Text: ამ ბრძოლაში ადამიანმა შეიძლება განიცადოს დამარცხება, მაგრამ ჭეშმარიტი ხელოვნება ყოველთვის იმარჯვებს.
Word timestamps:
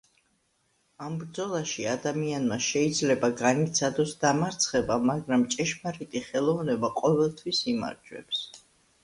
ამ 1.07 1.17
ბრძოლაში 1.23 1.83
ადამიანმა 1.91 2.57
შეიძლება 2.67 3.29
განიცადოს 3.43 4.15
დამარცხება, 4.25 4.99
მაგრამ 5.11 5.45
ჭეშმარიტი 5.57 6.25
ხელოვნება 6.31 6.93
ყოველთვის 7.03 7.63
იმარჯვებს. 7.77 8.43